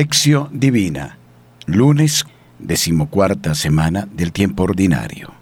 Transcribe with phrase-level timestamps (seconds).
[0.00, 1.18] Lección Divina,
[1.66, 2.24] lunes,
[2.60, 5.32] decimocuarta semana del tiempo ordinario.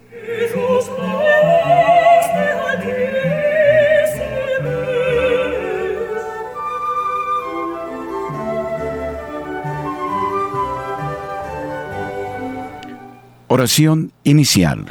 [13.49, 14.87] Oración inicial.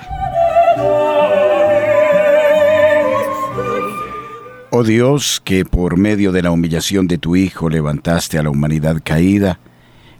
[4.78, 9.02] Oh Dios, que por medio de la humillación de tu Hijo levantaste a la humanidad
[9.02, 9.58] caída,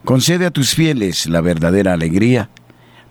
[0.06, 2.50] concede a tus fieles la verdadera alegría,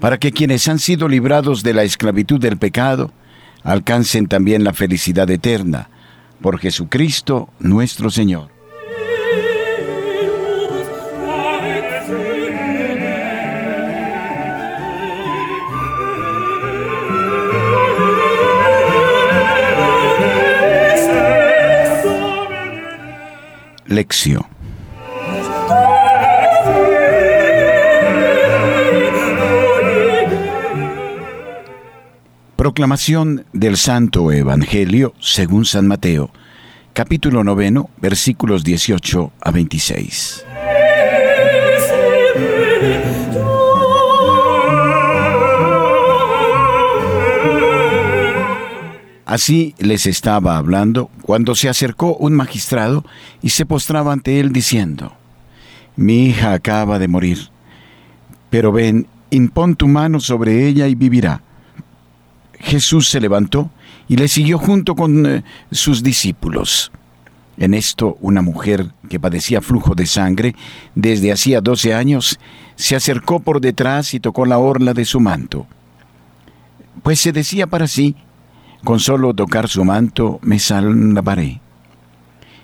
[0.01, 3.13] para que quienes han sido librados de la esclavitud del pecado,
[3.63, 5.91] alcancen también la felicidad eterna,
[6.41, 8.54] por Jesucristo nuestro Señor.
[32.57, 36.31] Proclamación del Santo Evangelio según San Mateo,
[36.93, 40.54] capítulo noveno, versículos 18 a 26.
[49.35, 53.05] Así les estaba hablando cuando se acercó un magistrado
[53.43, 55.13] y se postraba ante él diciendo,
[55.97, 57.49] Mi hija acaba de morir,
[58.49, 61.43] pero ven, impón tu mano sobre ella y vivirá.
[62.61, 63.73] Jesús se levantó
[64.07, 66.93] y le siguió junto con eh, sus discípulos.
[67.57, 70.55] En esto, una mujer que padecía flujo de sangre
[70.95, 72.39] desde hacía doce años
[72.77, 75.67] se acercó por detrás y tocó la orla de su manto.
[77.03, 78.15] Pues se decía para sí,
[78.85, 81.61] con solo tocar su manto me salvaré.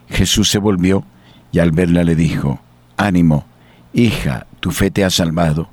[0.08, 1.04] Jesús se volvió
[1.52, 2.60] y al verla le dijo,
[2.96, 3.46] Ánimo,
[3.92, 5.68] hija, tu fe te ha salvado.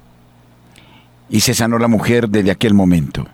[1.29, 3.27] Y se sanó la mujer desde aquel momento.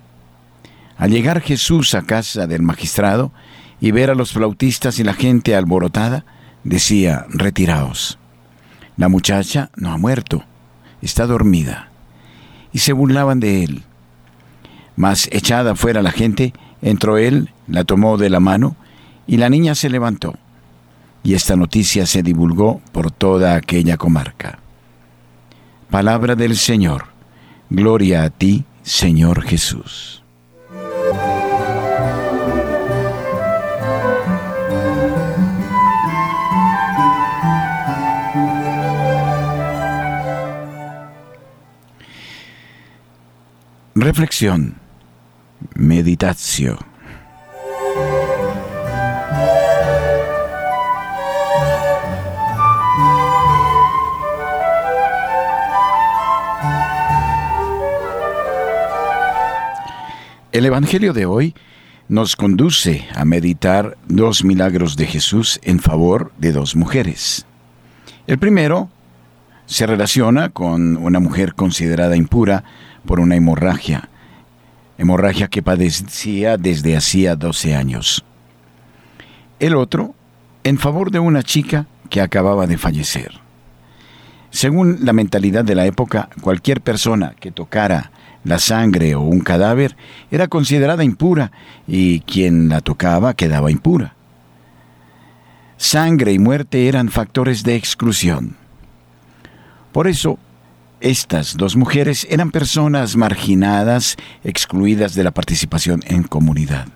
[0.97, 3.31] Al llegar Jesús a casa del magistrado
[3.79, 6.25] y ver a los flautistas y la gente alborotada,
[6.63, 8.17] decía, Retiraos.
[8.97, 10.43] La muchacha no ha muerto,
[11.01, 11.89] está dormida.
[12.71, 13.83] Y se burlaban de él.
[14.95, 18.75] Mas echada fuera la gente, Entró él, la tomó de la mano
[19.25, 20.35] y la niña se levantó.
[21.23, 24.59] Y esta noticia se divulgó por toda aquella comarca.
[25.89, 27.05] Palabra del Señor.
[27.69, 30.21] Gloria a ti, Señor Jesús.
[43.95, 44.82] Reflexión.
[45.83, 46.77] Meditatio.
[60.53, 61.53] El Evangelio de hoy
[62.07, 67.45] nos conduce a meditar dos milagros de Jesús en favor de dos mujeres.
[68.25, 68.89] El primero
[69.65, 72.63] se relaciona con una mujer considerada impura
[73.05, 74.07] por una hemorragia
[74.97, 78.23] hemorragia que padecía desde hacía 12 años.
[79.59, 80.15] El otro,
[80.63, 83.31] en favor de una chica que acababa de fallecer.
[84.49, 88.11] Según la mentalidad de la época, cualquier persona que tocara
[88.43, 89.95] la sangre o un cadáver
[90.29, 91.51] era considerada impura
[91.87, 94.15] y quien la tocaba quedaba impura.
[95.77, 98.55] Sangre y muerte eran factores de exclusión.
[99.91, 100.37] Por eso,
[101.03, 104.15] estas dos mujeres eran personas marginadas,
[104.45, 106.87] excluidas de la participación en comunidad.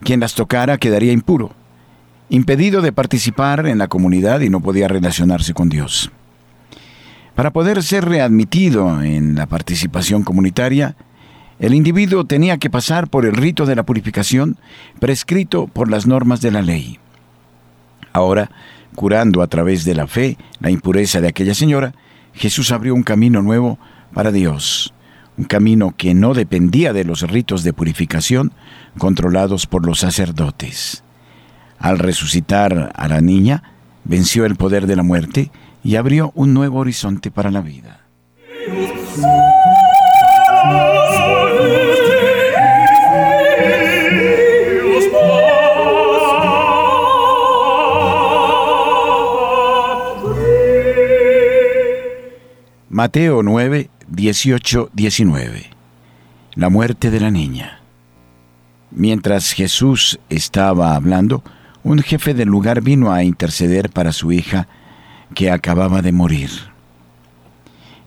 [0.00, 1.52] Quien las tocara quedaría impuro,
[2.28, 6.12] impedido de participar en la comunidad y no podía relacionarse con Dios.
[7.34, 10.94] Para poder ser readmitido en la participación comunitaria,
[11.58, 14.58] el individuo tenía que pasar por el rito de la purificación
[15.00, 16.98] prescrito por las normas de la ley.
[18.12, 18.50] Ahora,
[18.94, 21.94] curando a través de la fe la impureza de aquella señora,
[22.34, 23.78] Jesús abrió un camino nuevo
[24.12, 24.92] para Dios,
[25.36, 28.52] un camino que no dependía de los ritos de purificación
[28.98, 31.02] controlados por los sacerdotes.
[31.78, 33.62] Al resucitar a la niña,
[34.04, 35.50] venció el poder de la muerte
[35.82, 38.00] y abrió un nuevo horizonte para la vida.
[52.94, 55.64] Mateo 9, 18, 19.
[56.54, 57.80] La muerte de la niña.
[58.92, 61.42] Mientras Jesús estaba hablando,
[61.82, 64.68] un jefe del lugar vino a interceder para su hija,
[65.34, 66.50] que acababa de morir.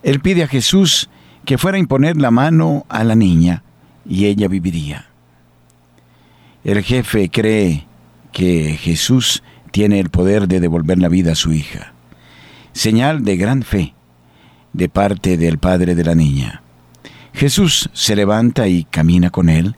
[0.03, 1.09] Él pide a Jesús
[1.43, 3.63] que fuera a imponer la mano a la niña
[4.07, 5.07] y ella viviría.
[6.63, 7.85] El jefe cree
[8.31, 11.91] que Jesús tiene el poder de devolver la vida a su hija,
[12.71, 13.96] señal de gran fe
[14.77, 16.61] de parte del padre de la niña.
[17.33, 19.75] Jesús se levanta y camina con él,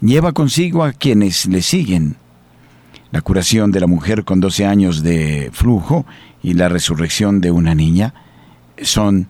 [0.00, 2.16] lleva consigo a quienes le siguen.
[3.12, 6.04] La curación de la mujer con 12 años de flujo
[6.42, 8.12] y la resurrección de una niña
[8.82, 9.28] son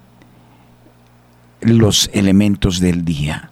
[1.61, 3.51] los elementos del día.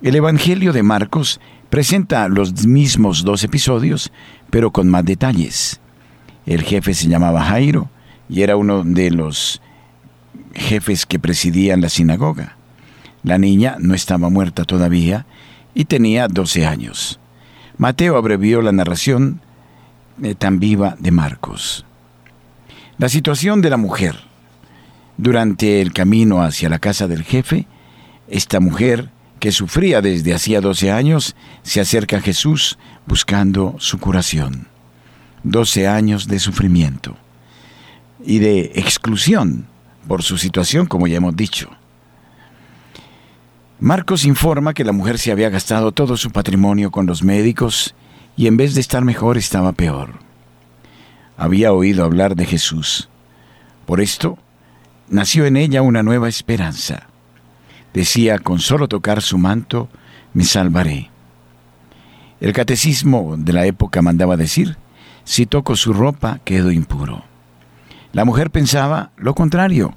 [0.00, 1.40] El Evangelio de Marcos
[1.70, 4.12] presenta los mismos dos episodios,
[4.50, 5.80] pero con más detalles.
[6.46, 7.90] El jefe se llamaba Jairo
[8.28, 9.60] y era uno de los
[10.56, 12.56] jefes que presidían la sinagoga.
[13.22, 15.26] La niña no estaba muerta todavía
[15.74, 17.20] y tenía 12 años.
[17.78, 19.40] Mateo abrevió la narración
[20.22, 21.84] eh, tan viva de Marcos.
[22.98, 24.16] La situación de la mujer.
[25.18, 27.66] Durante el camino hacia la casa del jefe,
[28.28, 29.10] esta mujer,
[29.40, 34.68] que sufría desde hacía 12 años, se acerca a Jesús buscando su curación.
[35.42, 37.16] 12 años de sufrimiento
[38.24, 39.66] y de exclusión
[40.06, 41.70] por su situación, como ya hemos dicho.
[43.78, 47.94] Marcos informa que la mujer se había gastado todo su patrimonio con los médicos
[48.36, 50.14] y en vez de estar mejor estaba peor.
[51.36, 53.10] Había oído hablar de Jesús.
[53.84, 54.38] Por esto,
[55.08, 57.08] nació en ella una nueva esperanza.
[57.92, 59.88] Decía, con solo tocar su manto,
[60.32, 61.10] me salvaré.
[62.40, 64.76] El catecismo de la época mandaba decir,
[65.24, 67.24] si toco su ropa, quedo impuro.
[68.16, 69.94] La mujer pensaba lo contrario,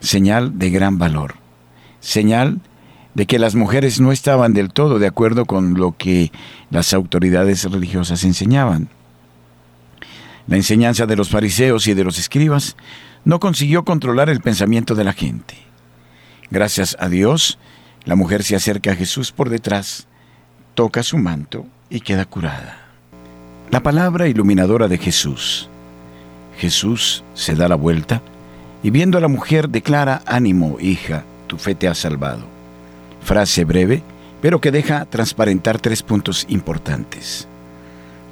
[0.00, 1.36] señal de gran valor,
[2.00, 2.60] señal
[3.14, 6.32] de que las mujeres no estaban del todo de acuerdo con lo que
[6.72, 8.88] las autoridades religiosas enseñaban.
[10.48, 12.74] La enseñanza de los fariseos y de los escribas
[13.24, 15.54] no consiguió controlar el pensamiento de la gente.
[16.50, 17.60] Gracias a Dios,
[18.04, 20.08] la mujer se acerca a Jesús por detrás,
[20.74, 22.88] toca su manto y queda curada.
[23.70, 25.70] La palabra iluminadora de Jesús
[26.58, 28.20] Jesús se da la vuelta
[28.82, 32.42] y viendo a la mujer declara, ánimo, hija, tu fe te ha salvado.
[33.22, 34.02] Frase breve,
[34.42, 37.46] pero que deja transparentar tres puntos importantes.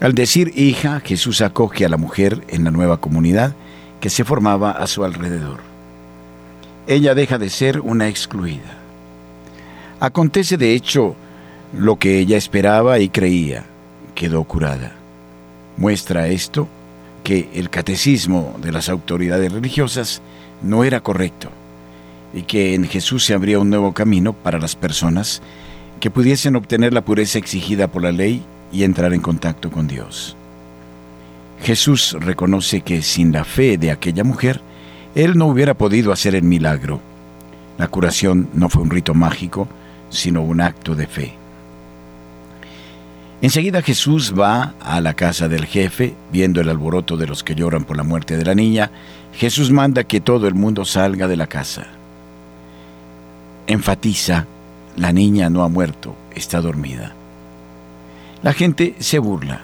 [0.01, 3.55] Al decir hija, Jesús acoge a la mujer en la nueva comunidad
[4.01, 5.61] que se formaba a su alrededor.
[6.87, 8.79] Ella deja de ser una excluida.
[9.99, 11.17] Acontece de hecho
[11.77, 13.65] lo que ella esperaba y creía,
[14.15, 14.93] quedó curada.
[15.77, 16.69] Muestra esto
[17.27, 20.23] que el catecismo de las autoridades religiosas
[20.63, 21.49] no era correcto
[22.33, 25.43] y que en Jesús se abría un nuevo camino para las personas
[25.99, 30.37] que pudiesen obtener la pureza exigida por la ley y entrar en contacto con Dios.
[31.63, 34.61] Jesús reconoce que sin la fe de aquella mujer,
[35.17, 37.01] él no hubiera podido hacer el milagro.
[37.77, 39.67] La curación no fue un rito mágico,
[40.11, 41.35] sino un acto de fe.
[43.43, 47.85] Enseguida Jesús va a la casa del jefe, viendo el alboroto de los que lloran
[47.85, 48.91] por la muerte de la niña,
[49.35, 51.87] Jesús manda que todo el mundo salga de la casa.
[53.67, 54.47] Enfatiza,
[54.97, 57.13] la niña no ha muerto, está dormida.
[58.43, 59.61] La gente se burla.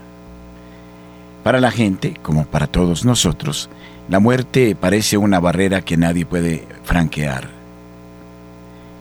[1.43, 3.71] Para la gente, como para todos nosotros,
[4.11, 7.49] la muerte parece una barrera que nadie puede franquear.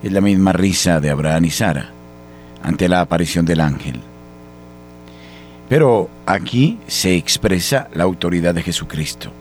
[0.01, 1.89] Es la misma risa de Abraham y Sara
[2.63, 3.99] ante la aparición del ángel.
[5.71, 9.31] Pero aquí se expresa la autoridad de Jesucristo.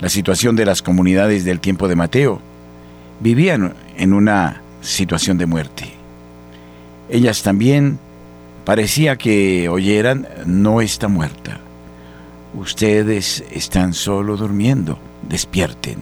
[0.00, 2.40] La situación de las comunidades del tiempo de Mateo
[3.20, 5.92] vivían en una situación de muerte.
[7.08, 8.00] Ellas también
[8.64, 11.60] parecía que oyeran, no está muerta.
[12.52, 14.98] Ustedes están solo durmiendo,
[15.28, 15.98] despierten.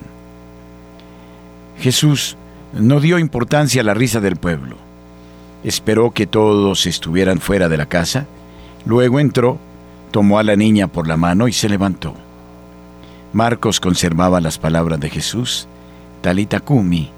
[1.79, 2.39] Jesús
[2.73, 4.77] no dio importancia a la risa del pueblo.
[5.63, 8.27] Esperó que todos estuvieran fuera de la casa
[8.85, 9.59] Luego entró,
[10.11, 12.15] tomó a la niña por la mano y se levantó.
[13.33, 15.69] Marcos conservaba las palabras de Jesús,
[16.23, 17.11] Talita Kumi,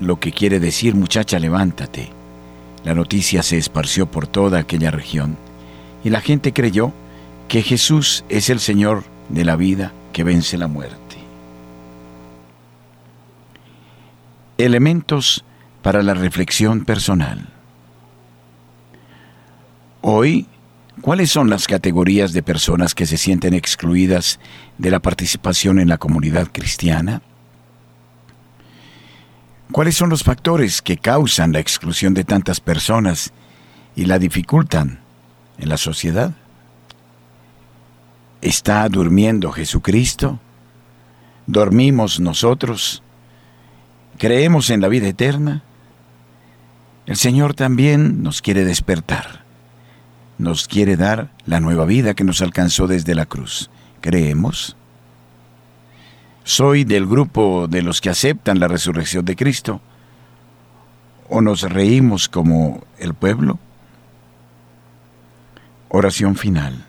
[0.00, 2.10] lo que quiere decir muchacha levántate.
[2.84, 5.36] La noticia se esparció por toda aquella región
[6.02, 6.92] y la gente creyó
[7.48, 10.98] que Jesús es el Señor de la vida que vence la muerte.
[14.58, 15.44] Elementos
[15.82, 17.48] para la reflexión personal.
[20.00, 20.46] Hoy
[21.00, 24.38] ¿Cuáles son las categorías de personas que se sienten excluidas
[24.78, 27.20] de la participación en la comunidad cristiana?
[29.72, 33.32] ¿Cuáles son los factores que causan la exclusión de tantas personas
[33.96, 35.00] y la dificultan
[35.58, 36.32] en la sociedad?
[38.40, 40.38] ¿Está durmiendo Jesucristo?
[41.46, 43.02] ¿Dormimos nosotros?
[44.16, 45.64] ¿Creemos en la vida eterna?
[47.06, 49.43] El Señor también nos quiere despertar.
[50.38, 53.70] Nos quiere dar la nueva vida que nos alcanzó desde la cruz.
[54.00, 54.76] ¿Creemos?
[56.42, 59.80] ¿Soy del grupo de los que aceptan la resurrección de Cristo?
[61.28, 63.58] ¿O nos reímos como el pueblo?
[65.88, 66.84] Oración final.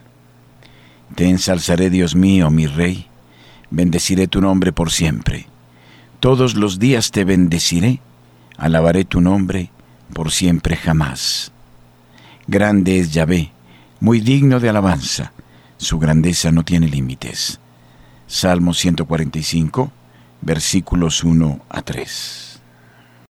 [1.15, 3.07] Te ensalzaré, Dios mío, mi Rey,
[3.69, 5.47] bendeciré tu nombre por siempre.
[6.19, 8.01] Todos los días te bendeciré,
[8.57, 9.71] alabaré tu nombre
[10.13, 11.53] por siempre jamás.
[12.47, 13.51] Grande es Yahvé,
[13.99, 15.33] muy digno de alabanza,
[15.77, 17.59] su grandeza no tiene límites.
[18.27, 19.91] Salmo 145,
[20.41, 22.54] versículos 1 a 3.